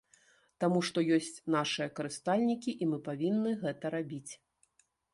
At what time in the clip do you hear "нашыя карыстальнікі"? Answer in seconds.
1.57-2.77